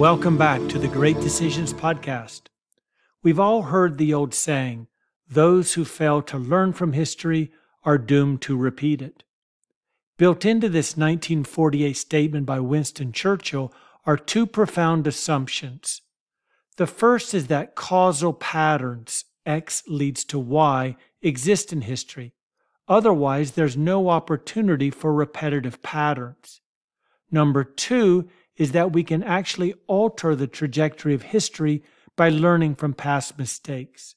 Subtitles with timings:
[0.00, 2.44] Welcome back to the Great Decisions Podcast.
[3.22, 4.86] We've all heard the old saying
[5.28, 7.52] those who fail to learn from history
[7.84, 9.24] are doomed to repeat it.
[10.16, 13.74] Built into this 1948 statement by Winston Churchill
[14.06, 16.00] are two profound assumptions.
[16.78, 22.32] The first is that causal patterns, X leads to Y, exist in history.
[22.88, 26.62] Otherwise, there's no opportunity for repetitive patterns.
[27.30, 28.30] Number two
[28.60, 31.82] is that we can actually alter the trajectory of history
[32.14, 34.16] by learning from past mistakes.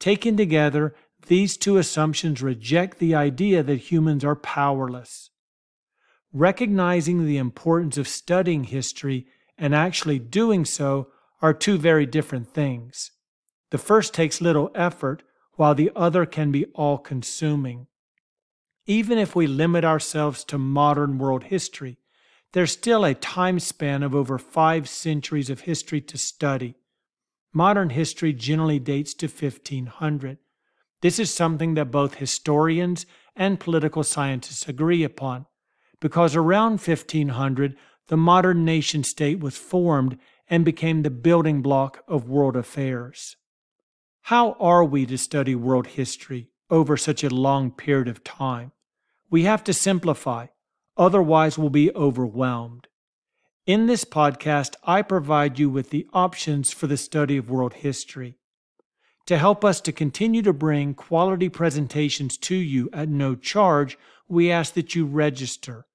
[0.00, 0.94] Taken together,
[1.26, 5.28] these two assumptions reject the idea that humans are powerless.
[6.32, 9.26] Recognizing the importance of studying history
[9.58, 11.08] and actually doing so
[11.42, 13.10] are two very different things.
[13.68, 15.22] The first takes little effort,
[15.56, 17.86] while the other can be all consuming.
[18.86, 21.98] Even if we limit ourselves to modern world history,
[22.52, 26.76] there's still a time span of over five centuries of history to study.
[27.52, 30.38] Modern history generally dates to 1500.
[31.00, 35.46] This is something that both historians and political scientists agree upon,
[36.00, 37.76] because around 1500,
[38.08, 43.36] the modern nation state was formed and became the building block of world affairs.
[44.22, 48.72] How are we to study world history over such a long period of time?
[49.30, 50.46] We have to simplify,
[50.98, 52.88] otherwise, we'll be overwhelmed.
[53.66, 58.36] In this podcast, I provide you with the options for the study of world history.
[59.26, 64.50] To help us to continue to bring quality presentations to you at no charge, we
[64.50, 65.86] ask that you register.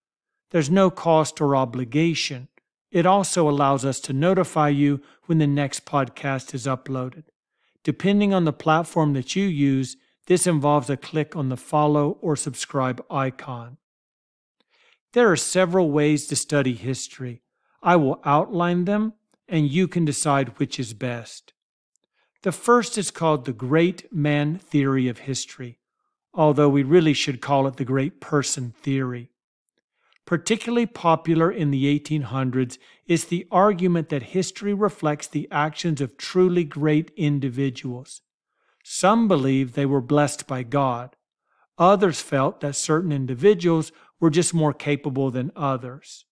[0.51, 2.47] There's no cost or obligation.
[2.91, 7.23] It also allows us to notify you when the next podcast is uploaded.
[7.83, 12.35] Depending on the platform that you use, this involves a click on the follow or
[12.35, 13.77] subscribe icon.
[15.13, 17.43] There are several ways to study history.
[17.83, 19.13] I will outline them,
[19.47, 21.53] and you can decide which is best.
[22.41, 25.79] The first is called the Great Man Theory of History,
[26.33, 29.29] although we really should call it the Great Person Theory.
[30.25, 36.63] Particularly popular in the 1800s is the argument that history reflects the actions of truly
[36.63, 38.21] great individuals.
[38.83, 41.15] Some believed they were blessed by God.
[41.77, 43.91] Others felt that certain individuals
[44.23, 46.23] were just more capable than others.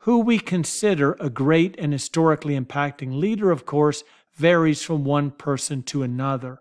[0.00, 5.82] Who we consider a great and historically impacting leader, of course, varies from one person
[5.84, 6.60] to another.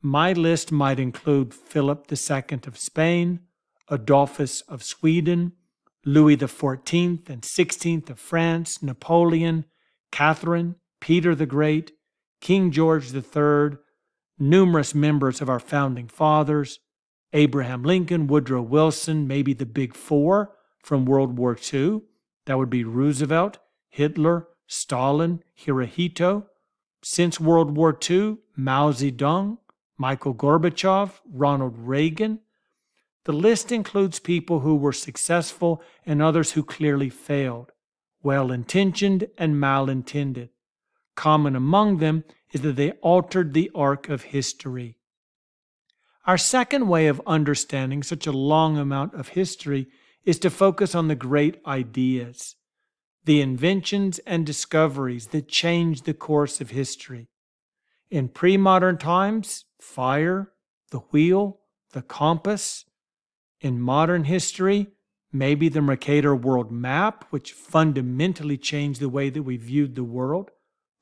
[0.00, 3.38] My list might include Philip II of Spain,
[3.86, 5.52] Adolphus of Sweden,
[6.04, 9.66] Louis XIV and XVI of France, Napoleon,
[10.10, 11.92] Catherine, Peter the Great,
[12.40, 13.78] King George III,
[14.36, 16.80] numerous members of our founding fathers,
[17.32, 22.02] Abraham Lincoln, Woodrow Wilson, maybe the big four from World War II.
[22.46, 26.46] That would be Roosevelt, Hitler, Stalin, Hirohito,
[27.02, 29.58] since World War II, Mao Zedong,
[29.96, 32.40] Michael Gorbachev, Ronald Reagan.
[33.24, 37.70] The list includes people who were successful and others who clearly failed,
[38.22, 40.48] well intentioned and malintended.
[41.14, 44.98] Common among them is that they altered the arc of history.
[46.24, 49.88] Our second way of understanding such a long amount of history
[50.24, 52.56] is to focus on the great ideas
[53.24, 57.28] the inventions and discoveries that changed the course of history.
[58.10, 60.50] In pre modern times, fire,
[60.90, 61.60] the wheel,
[61.92, 62.84] the compass.
[63.60, 64.88] In modern history,
[65.32, 70.50] maybe the Mercator world map, which fundamentally changed the way that we viewed the world,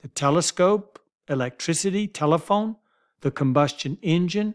[0.03, 0.99] the telescope,
[1.29, 2.77] electricity, telephone,
[3.23, 4.55] the combustion engine,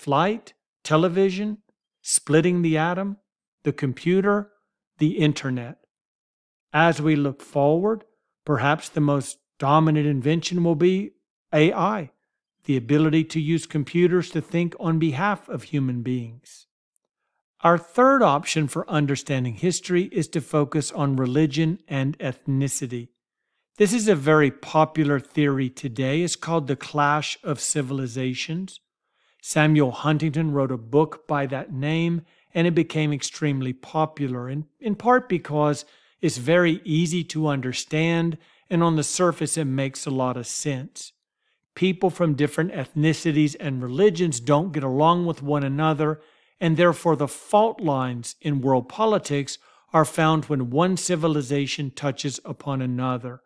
[0.00, 1.58] flight, television,
[2.00, 3.18] splitting the atom,
[3.64, 4.50] the computer,
[4.96, 5.76] the internet.
[6.72, 8.04] As we look forward,
[8.46, 11.10] perhaps the most dominant invention will be
[11.52, 12.10] AI,
[12.64, 16.66] the ability to use computers to think on behalf of human beings.
[17.60, 23.08] Our third option for understanding history is to focus on religion and ethnicity.
[23.76, 26.22] This is a very popular theory today.
[26.22, 28.80] It's called the Clash of Civilizations.
[29.42, 32.22] Samuel Huntington wrote a book by that name,
[32.54, 35.84] and it became extremely popular, in, in part because
[36.20, 38.36] it's very easy to understand,
[38.68, 41.12] and on the surface, it makes a lot of sense.
[41.74, 46.20] People from different ethnicities and religions don't get along with one another,
[46.60, 49.58] and therefore the fault lines in world politics
[49.92, 53.40] are found when one civilization touches upon another.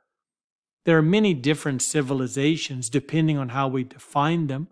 [0.84, 4.68] There are many different civilizations depending on how we define them.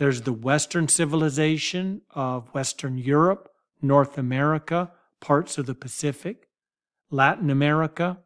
[0.00, 3.50] There's the Western civilization of Western Europe,
[3.82, 6.48] North America, parts of the Pacific.
[7.10, 8.20] Latin America,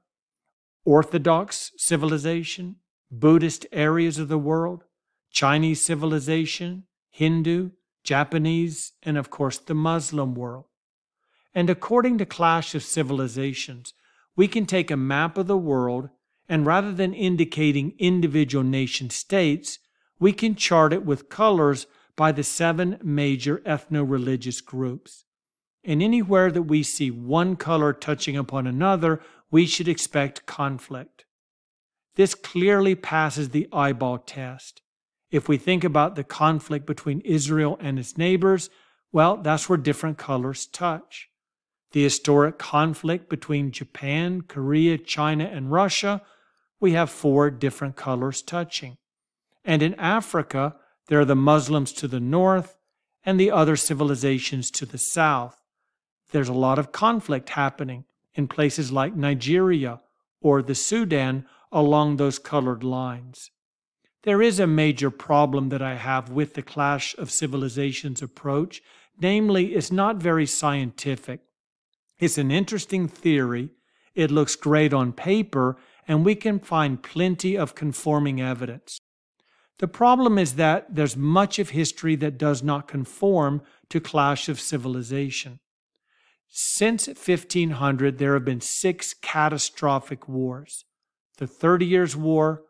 [0.84, 2.76] Orthodox civilization,
[3.10, 4.84] Buddhist areas of the world,
[5.32, 7.70] Chinese civilization, Hindu,
[8.04, 10.66] Japanese, and of course the Muslim world.
[11.56, 13.94] And according to Clash of Civilizations,
[14.36, 16.08] we can take a map of the world
[16.48, 19.80] and rather than indicating individual nation states,
[20.18, 25.24] we can chart it with colors by the seven major ethno religious groups.
[25.82, 29.20] And anywhere that we see one color touching upon another,
[29.50, 31.24] we should expect conflict.
[32.16, 34.82] This clearly passes the eyeball test.
[35.30, 38.70] If we think about the conflict between Israel and its neighbors,
[39.12, 41.28] well, that's where different colors touch.
[41.92, 46.22] The historic conflict between Japan, Korea, China, and Russia,
[46.80, 48.96] we have four different colors touching.
[49.64, 50.76] And in Africa,
[51.08, 52.76] there are the Muslims to the north
[53.24, 55.58] and the other civilizations to the south.
[56.32, 60.00] There's a lot of conflict happening in places like Nigeria
[60.40, 63.50] or the Sudan along those colored lines.
[64.22, 68.82] There is a major problem that I have with the Clash of Civilizations approach,
[69.20, 71.40] namely, it's not very scientific.
[72.18, 73.70] It's an interesting theory,
[74.14, 75.76] it looks great on paper,
[76.08, 78.98] and we can find plenty of conforming evidence.
[79.78, 84.60] The problem is that there's much of history that does not conform to Clash of
[84.60, 85.58] Civilization.
[86.48, 90.84] Since 1500, there have been six catastrophic wars
[91.38, 92.62] the Thirty Years' War,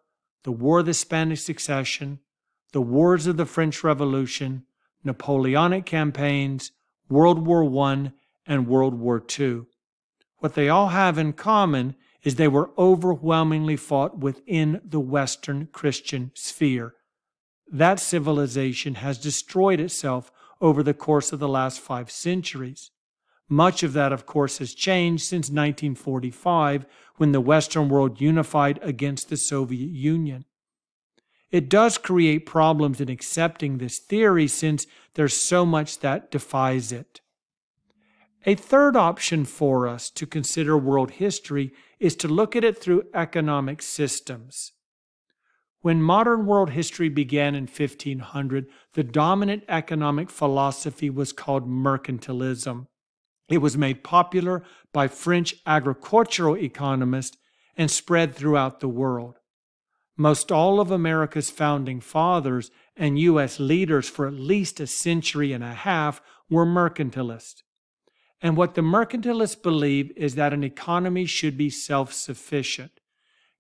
[0.44, 2.20] the War of the Spanish Succession,
[2.72, 4.64] the Wars of the French Revolution,
[5.04, 6.72] Napoleonic campaigns,
[7.10, 8.12] World War I,
[8.46, 9.64] and World War II.
[10.38, 11.94] What they all have in common
[12.25, 16.94] is they were overwhelmingly fought within the Western Christian sphere.
[17.71, 22.91] That civilization has destroyed itself over the course of the last five centuries.
[23.49, 26.87] Much of that, of course, has changed since 1945
[27.17, 30.47] when the Western world unified against the Soviet Union.
[31.50, 37.21] It does create problems in accepting this theory since there's so much that defies it.
[38.47, 41.73] A third option for us to consider world history
[42.04, 44.72] is to look at it through economic systems.
[45.80, 52.88] When modern world history began in 1500, the dominant economic philosophy was called mercantilism.
[53.48, 54.62] It was made popular
[54.92, 57.38] by French agricultural economists
[57.74, 59.36] and spread throughout the world.
[60.14, 63.58] Most all of America's founding fathers and U.S.
[63.58, 66.20] leaders for at least a century and a half
[66.50, 67.62] were mercantilists.
[68.44, 73.00] And what the mercantilists believe is that an economy should be self sufficient.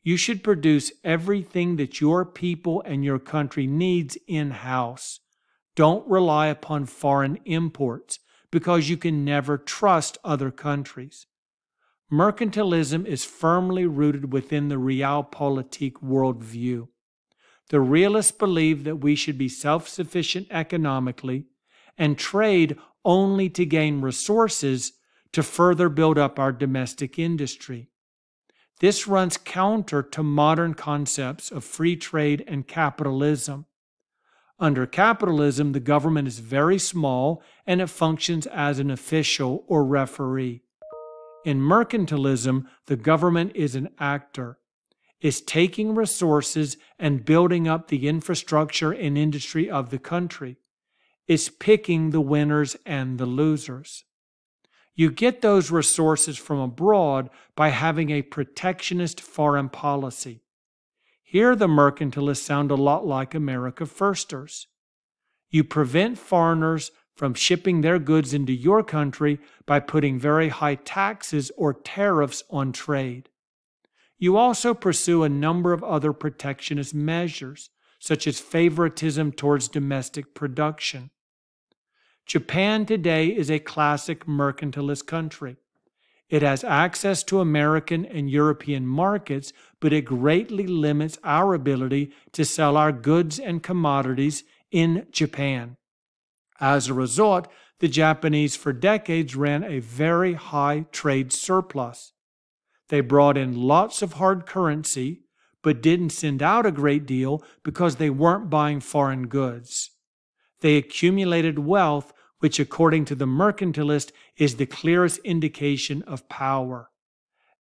[0.02, 5.20] You should produce everything that your people and your country needs in house.
[5.74, 8.18] Don't rely upon foreign imports
[8.50, 11.26] because you can never trust other countries.
[12.12, 16.88] Mercantilism is firmly rooted within the realpolitik worldview.
[17.70, 21.46] The realists believe that we should be self sufficient economically
[21.96, 24.92] and trade only to gain resources
[25.32, 27.88] to further build up our domestic industry.
[28.80, 33.66] This runs counter to modern concepts of free trade and capitalism.
[34.58, 40.62] Under capitalism, the government is very small and it functions as an official or referee.
[41.44, 44.58] In mercantilism, the government is an actor,
[45.20, 50.58] is taking resources and building up the infrastructure and industry of the country
[51.26, 54.04] is picking the winners and the losers.
[54.94, 60.42] You get those resources from abroad by having a protectionist foreign policy.
[61.22, 64.68] Here, the mercantilists sound a lot like America Firsters.
[65.50, 71.50] You prevent foreigners from shipping their goods into your country by putting very high taxes
[71.56, 73.30] or tariffs on trade.
[74.18, 81.10] You also pursue a number of other protectionist measures, such as favoritism towards domestic production.
[82.26, 85.56] Japan today is a classic mercantilist country.
[86.30, 92.44] It has access to American and European markets, but it greatly limits our ability to
[92.44, 95.76] sell our goods and commodities in Japan.
[96.60, 97.48] As a result,
[97.80, 102.12] the Japanese for decades ran a very high trade surplus.
[102.88, 105.22] They brought in lots of hard currency,
[105.62, 109.90] but didn't send out a great deal because they weren't buying foreign goods.
[110.64, 116.88] They accumulated wealth which, according to the mercantilist, is the clearest indication of power.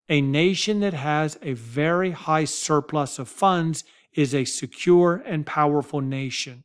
[0.07, 3.83] A nation that has a very high surplus of funds
[4.13, 6.63] is a secure and powerful nation.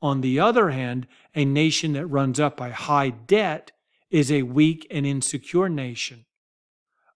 [0.00, 3.72] On the other hand, a nation that runs up a high debt
[4.10, 6.24] is a weak and insecure nation.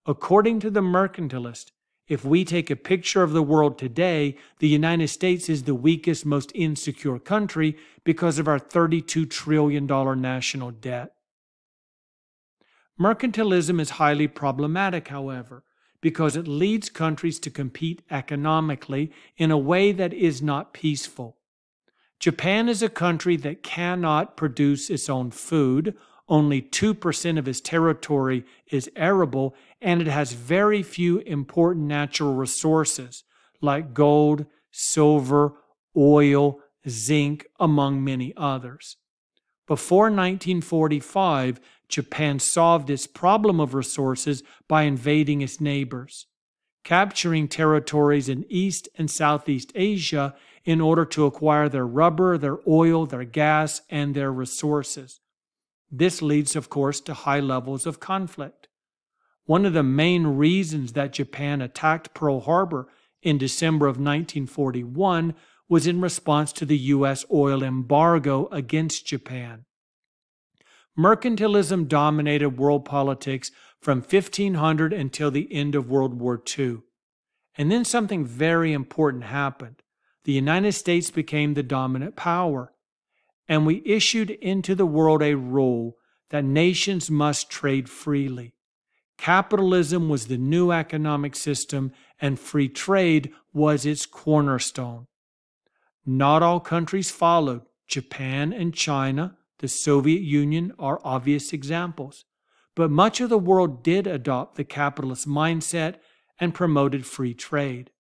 [0.05, 1.71] According to the mercantilist,
[2.09, 6.27] If we take a picture of the world today, the United States is the weakest,
[6.27, 9.87] most insecure country because of our $32 trillion
[10.21, 11.15] national debt.
[13.01, 15.65] Mercantilism is highly problematic, however,
[16.01, 21.39] because it leads countries to compete economically in a way that is not peaceful.
[22.19, 25.97] Japan is a country that cannot produce its own food.
[26.29, 33.25] Only 2% of its territory is arable, and it has very few important natural resources
[33.61, 35.55] like gold, silver,
[35.97, 38.97] oil, zinc, among many others.
[39.67, 46.27] Before 1945, Japan solved its problem of resources by invading its neighbors,
[46.85, 50.35] capturing territories in East and Southeast Asia
[50.65, 55.21] in order to acquire their rubber, their oil, their gas, and their resources.
[55.91, 58.69] This leads, of course, to high levels of conflict.
[59.45, 62.89] One of the main reasons that Japan attacked Pearl Harbor
[63.23, 65.35] in December of 1941
[65.69, 67.25] was in response to the U.S.
[67.33, 69.65] oil embargo against Japan.
[70.97, 76.81] Mercantilism dominated world politics from 1500 until the end of World War II.
[77.57, 79.83] And then something very important happened.
[80.25, 82.73] The United States became the dominant power,
[83.49, 85.97] and we issued into the world a rule
[86.31, 88.55] that nations must trade freely.
[89.23, 95.07] Capitalism was the new economic system, and free trade was its cornerstone.
[96.05, 97.63] Not all countries followed.
[97.87, 102.25] Japan and China the Soviet Union are obvious examples.
[102.75, 105.99] But much of the world did adopt the capitalist mindset
[106.41, 107.93] and promoted free trade.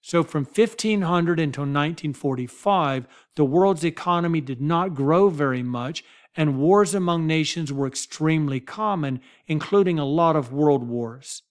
[0.00, 6.02] So from 1500 until 1945, the world's economy did not grow very much,
[6.36, 11.42] and wars among nations were extremely common, including a lot of world wars.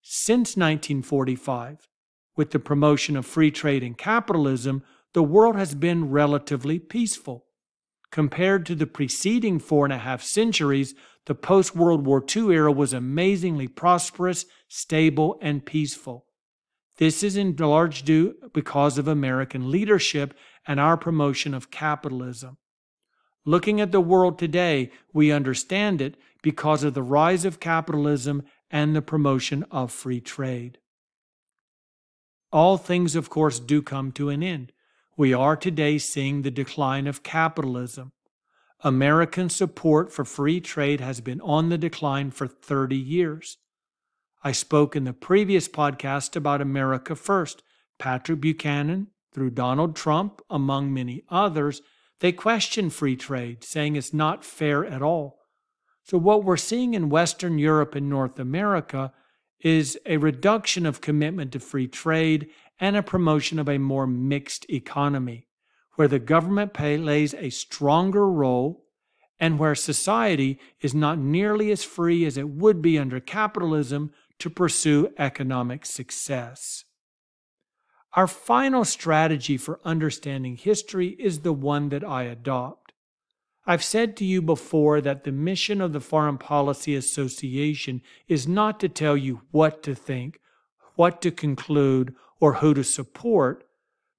[0.00, 1.88] Since 1945,
[2.36, 7.46] with the promotion of free trade and capitalism, the world has been relatively peaceful.
[8.10, 10.94] Compared to the preceding four and a half centuries,
[11.26, 16.26] the post World War II era was amazingly prosperous, stable, and peaceful.
[16.98, 20.34] This is in large due because of American leadership
[20.66, 22.58] and our promotion of capitalism.
[23.46, 28.96] Looking at the world today, we understand it because of the rise of capitalism and
[28.96, 30.78] the promotion of free trade.
[32.50, 34.72] All things, of course, do come to an end.
[35.16, 38.12] We are today seeing the decline of capitalism.
[38.80, 43.58] American support for free trade has been on the decline for 30 years.
[44.42, 47.62] I spoke in the previous podcast about America First.
[47.98, 51.80] Patrick Buchanan, through Donald Trump, among many others,
[52.20, 55.40] they question free trade, saying it's not fair at all.
[56.04, 59.12] So, what we're seeing in Western Europe and North America
[59.60, 64.68] is a reduction of commitment to free trade and a promotion of a more mixed
[64.68, 65.48] economy,
[65.94, 68.84] where the government plays a stronger role
[69.40, 74.50] and where society is not nearly as free as it would be under capitalism to
[74.50, 76.84] pursue economic success.
[78.16, 82.92] Our final strategy for understanding history is the one that I adopt.
[83.66, 88.78] I've said to you before that the mission of the Foreign Policy Association is not
[88.80, 90.38] to tell you what to think,
[90.94, 93.64] what to conclude, or who to support,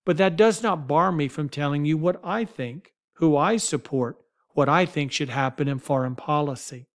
[0.04, 4.18] but that does not bar me from telling you what I think, who I support,
[4.54, 6.88] what I think should happen in foreign policy.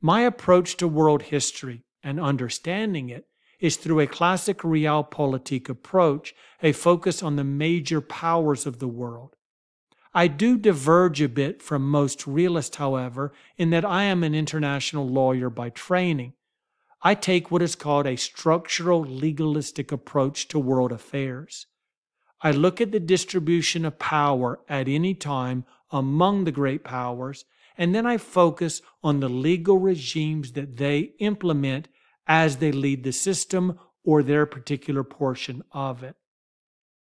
[0.00, 3.26] My approach to world history and understanding it
[3.60, 9.36] is through a classic realpolitik approach, a focus on the major powers of the world.
[10.12, 15.08] I do diverge a bit from most realists, however, in that I am an international
[15.08, 16.34] lawyer by training,
[17.06, 21.66] I take what is called a structural legalistic approach to world affairs.
[22.40, 27.44] I look at the distribution of power at any time among the great powers,
[27.76, 31.88] and then I focus on the legal regimes that they implement
[32.26, 36.16] as they lead the system or their particular portion of it.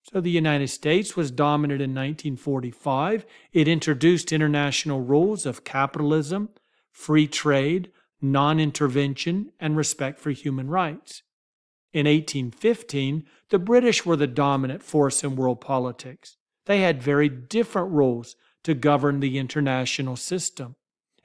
[0.04, 3.26] So the United States was dominant in 1945.
[3.54, 6.50] It introduced international rules of capitalism,
[6.92, 11.24] free trade, non intervention, and respect for human rights.
[11.94, 16.38] In 1815, the British were the dominant force in world politics.
[16.66, 20.76] They had very different rules to govern the international system.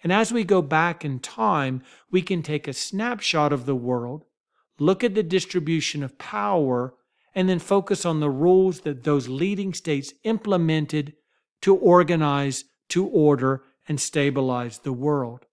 [0.05, 4.27] And as we go back in time, we can take a snapshot of the world,
[4.79, 6.95] look at the distribution of power,
[7.35, 11.15] and then focus on the rules that those leading states implemented
[11.63, 15.47] to organize, to order, and stabilize the world.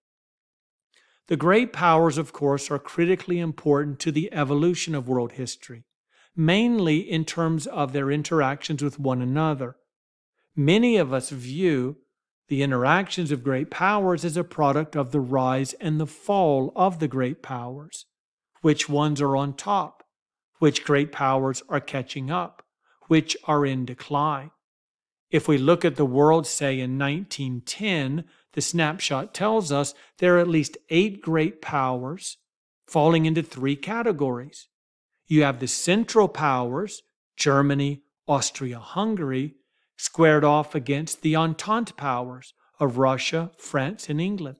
[1.28, 5.84] The great powers, of course, are critically important to the evolution of world history,
[6.36, 9.76] mainly in terms of their interactions with one another.
[10.54, 11.96] Many of us view
[12.52, 16.98] the interactions of great powers is a product of the rise and the fall of
[16.98, 18.04] the great powers.
[18.60, 20.04] Which ones are on top?
[20.58, 22.62] Which great powers are catching up?
[23.08, 24.50] Which are in decline?
[25.30, 30.40] If we look at the world, say in 1910, the snapshot tells us there are
[30.40, 32.36] at least eight great powers
[32.86, 34.68] falling into three categories.
[35.26, 37.00] You have the central powers,
[37.34, 39.54] Germany, Austria, Hungary,
[39.96, 44.56] squared off against the Entente powers of Russia, France, and England.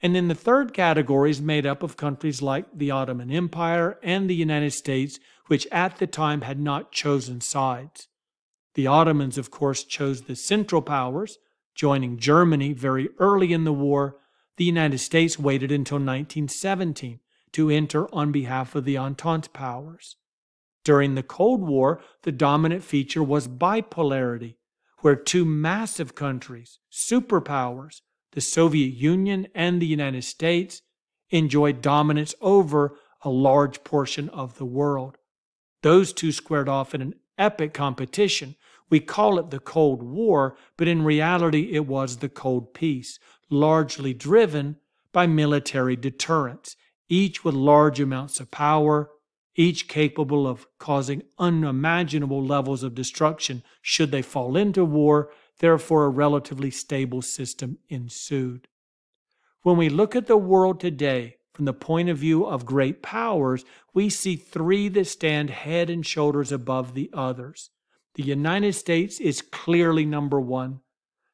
[0.00, 4.30] And then the third category is made up of countries like the Ottoman Empire and
[4.30, 8.06] the United States, which at the time had not chosen sides.
[8.74, 11.38] The Ottomans, of course, chose the Central Powers,
[11.74, 14.16] joining Germany very early in the war.
[14.56, 17.18] The United States waited until 1917
[17.52, 20.16] to enter on behalf of the Entente powers.
[20.84, 24.54] During the Cold War, the dominant feature was bipolarity,
[25.00, 28.00] where two massive countries, superpowers,
[28.32, 30.82] the Soviet Union and the United States,
[31.30, 35.16] enjoyed dominance over a large portion of the world.
[35.82, 38.56] Those two squared off in an epic competition.
[38.90, 43.18] We call it the Cold War, but in reality it was the Cold Peace,
[43.50, 44.76] largely driven
[45.12, 46.76] by military deterrence,
[47.08, 49.10] each with large amounts of power,
[49.58, 55.30] each capable of causing unimaginable levels of destruction should they fall into war.
[55.58, 58.68] Therefore, a relatively stable system ensued.
[59.62, 63.64] When we look at the world today, from the point of view of great powers,
[63.92, 67.70] we see three that stand head and shoulders above the others.
[68.14, 70.80] The United States is clearly number one,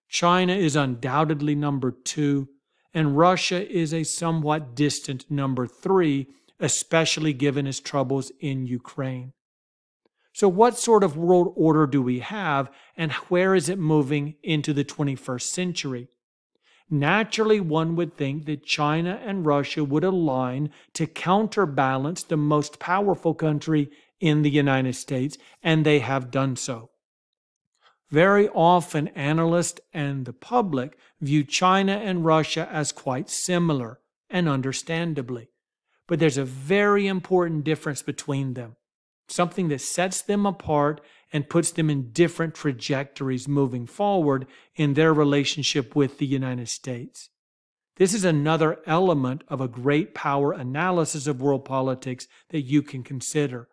[0.09, 2.49] China is undoubtedly number two,
[2.95, 6.28] and Russia is a somewhat distant number three,
[6.64, 9.35] especially given his troubles in Ukraine.
[10.33, 14.73] So, what sort of world order do we have, and where is it moving into
[14.73, 16.08] the 21st century?
[16.89, 23.34] Naturally, one would think that China and Russia would align to counterbalance the most powerful
[23.34, 26.91] country in the United States, and they have done so.
[28.10, 35.50] Very often, analysts and the public view China and Russia as quite similar, and understandably.
[36.06, 38.76] But there's a very important difference between them,
[39.28, 41.00] something that sets them apart
[41.32, 47.30] and puts them in different trajectories moving forward in their relationship with the United States.
[47.97, 53.04] This is another element of a great power analysis of world politics that you can
[53.04, 53.69] consider.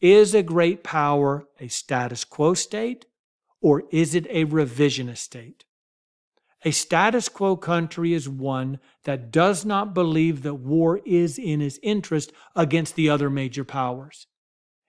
[0.00, 3.06] Is a great power a status quo state
[3.60, 5.65] or is it a revisionist state?
[6.64, 11.78] A status quo country is one that does not believe that war is in its
[11.82, 14.26] interest against the other major powers.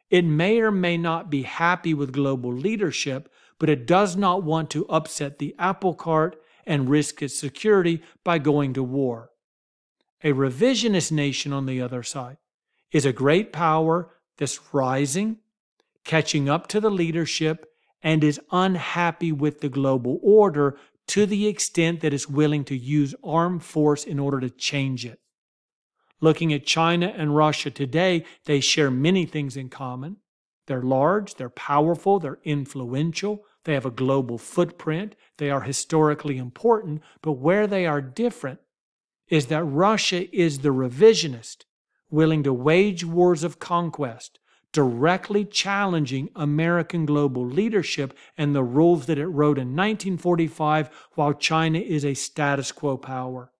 [0.09, 4.69] It may or may not be happy with global leadership, but it does not want
[4.71, 9.31] to upset the apple cart and risk its security by going to war.
[10.23, 12.37] A revisionist nation, on the other side,
[12.91, 15.37] is a great power that's rising,
[16.03, 17.65] catching up to the leadership,
[18.01, 23.15] and is unhappy with the global order to the extent that it's willing to use
[23.23, 25.19] armed force in order to change it.
[26.19, 30.17] Looking at China and Russia today, they share many things in common.
[30.65, 37.01] They're large, they're powerful, they're influential, they have a global footprint, they are historically important,
[37.21, 38.59] but where they are different
[39.29, 41.65] is that Russia is the revisionist,
[42.09, 44.39] willing to wage wars of conquest,
[44.77, 51.79] directly challenging American global leadership and the rules that it wrote in 1945, while China
[51.79, 53.51] is a status quo power.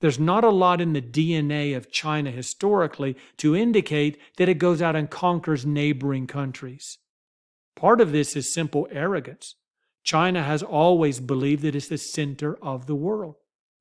[0.00, 4.80] There's not a lot in the DNA of China historically to indicate that it goes
[4.80, 6.96] out and conquers neighboring countries.
[7.76, 9.56] Part of this is simple arrogance.
[10.02, 13.34] China has always believed that it's the center of the world.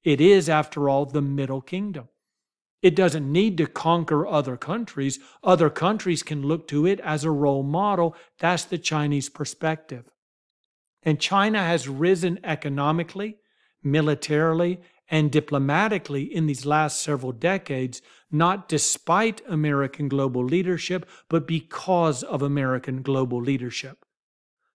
[0.03, 2.09] It is, after all, the Middle Kingdom.
[2.81, 5.19] It doesn't need to conquer other countries.
[5.43, 8.15] Other countries can look to it as a role model.
[8.39, 10.05] That's the Chinese perspective.
[11.03, 13.37] And China has risen economically,
[13.83, 22.23] militarily, and diplomatically in these last several decades, not despite American global leadership, but because
[22.23, 24.05] of American global leadership.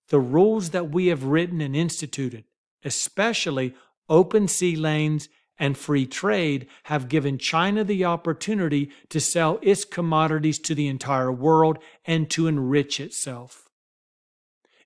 [0.09, 2.45] The rules that we have written and instituted,
[2.85, 3.75] especially
[4.09, 10.59] open sea lanes and free trade, have given China the opportunity to sell its commodities
[10.59, 13.69] to the entire world and to enrich itself.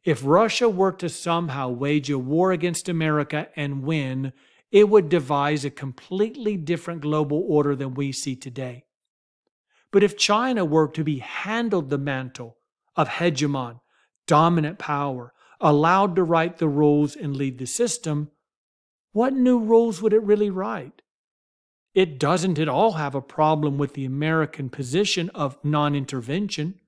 [0.05, 4.33] If Russia were to somehow wage a war against America and win,
[4.71, 8.85] it would devise a completely different global order than we see today.
[9.91, 12.57] But if China were to be handed the mantle
[12.97, 13.81] of hegemon,
[14.27, 18.31] dominant power, allowed to write the rules and lead the system,
[19.13, 21.03] what new rules would it really write?
[21.95, 26.81] It doesn't at all have a problem with the American position of non intervention,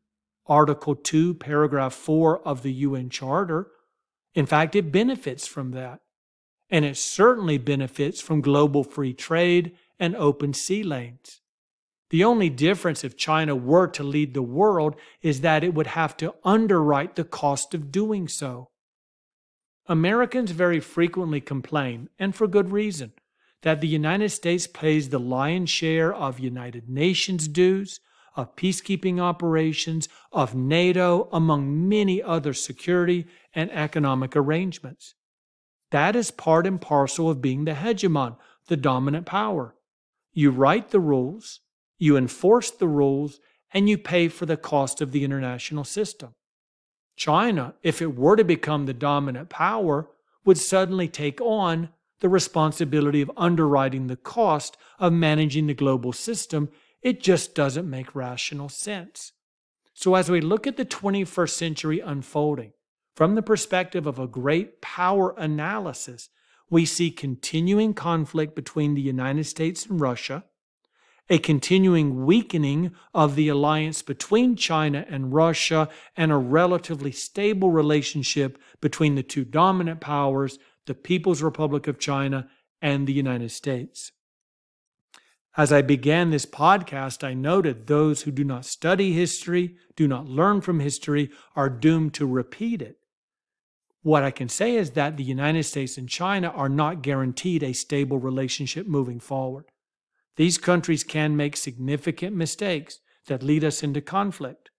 [0.47, 3.69] Article 2, Paragraph 4 of the UN Charter.
[4.35, 6.01] In fact, it benefits from that.
[6.71, 11.41] And it certainly benefits from global free trade and open sea lanes.
[12.11, 16.17] The only difference if China were to lead the world is that it would have
[16.19, 18.69] to underwrite the cost of doing so.
[19.87, 23.13] Americans very frequently complain, and for good reason,
[23.63, 28.01] that the United States pays the lion's share of United Nations dues,
[28.35, 35.15] of peacekeeping operations, of NATO, among many other security and economic arrangements.
[35.91, 38.37] That is part and parcel of being the hegemon,
[38.69, 39.75] the dominant power.
[40.33, 41.61] You write the rules,
[41.99, 43.41] you enforce the rules,
[43.75, 46.35] and you pay for the cost of the international system.
[47.17, 50.09] China, if it were to become the dominant power,
[50.45, 56.69] would suddenly take on the responsibility of underwriting the cost of managing the global system.
[57.03, 59.33] It just doesn't make rational sense.
[59.95, 62.73] So, as we look at the 21st century unfolding
[63.15, 66.31] from the perspective of a great power analysis,
[66.71, 70.45] we see continuing conflict between the United States and Russia
[71.33, 78.59] a continuing weakening of the alliance between China and Russia, and a relatively stable relationship
[78.83, 82.51] between the two dominant powers, the People's Republic of China
[82.83, 84.13] and the United States.
[85.57, 90.27] As I began this podcast, I noted those who do not study history, do not
[90.27, 92.99] learn from history, are doomed to repeat it.
[94.03, 97.73] What I can say is that the United States and China are not guaranteed a
[97.73, 99.72] stable relationship moving forward.
[100.37, 104.71] These countries can make significant mistakes that lead us into conflict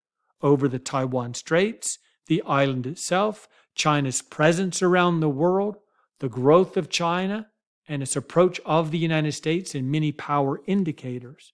[0.42, 5.78] over the Taiwan Straits, the island itself, China's presence around the world,
[6.20, 7.48] the growth of China,
[7.88, 11.54] and its approach of the United States in many power indicators.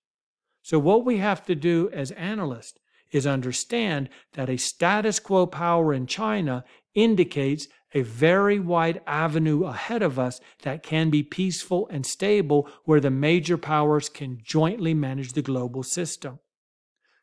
[0.62, 2.80] So, what we have to do as analysts
[3.12, 10.02] is understand that a status quo power in China indicates a very wide avenue ahead
[10.02, 15.34] of us that can be peaceful and stable where the major powers can jointly manage
[15.34, 16.39] the global system.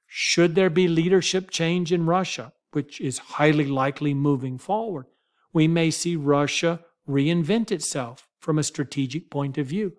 [0.06, 5.06] Should there be leadership change in Russia, which is highly likely moving forward,
[5.52, 9.92] we may see Russia reinvent itself from a strategic point of view.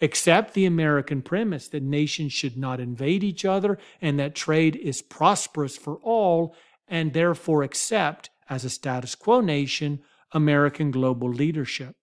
[0.00, 5.02] Accept the American premise that nations should not invade each other and that trade is
[5.02, 6.56] prosperous for all,
[6.88, 10.00] and therefore accept, as a status quo nation,
[10.32, 11.94] American global leadership.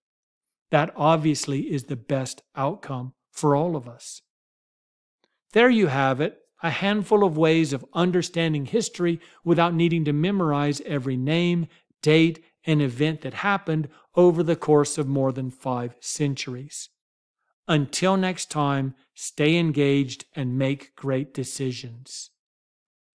[0.70, 4.22] That obviously is the best outcome for all of us.
[5.52, 10.80] There you have it, a handful of ways of understanding history without needing to memorize
[10.82, 11.66] every name,
[12.02, 16.90] date, and event that happened over the course of more than five centuries.
[17.66, 22.30] Until next time, stay engaged and make great decisions.